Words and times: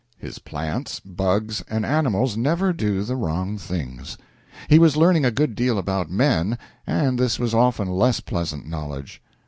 His 0.17 0.39
plants, 0.39 0.99
bugs, 1.01 1.61
and 1.69 1.85
animals 1.85 2.35
never 2.35 2.73
do 2.73 3.03
the 3.03 3.15
wrong 3.15 3.59
things. 3.59 4.17
He 4.67 4.79
was 4.79 4.97
learning 4.97 5.25
a 5.25 5.29
good 5.29 5.53
deal 5.53 5.77
about 5.77 6.09
men, 6.09 6.57
and 6.87 7.19
this 7.19 7.37
was 7.37 7.53
often 7.53 7.87
less 7.87 8.19
pleasant 8.19 8.65
knowledge. 8.67 9.21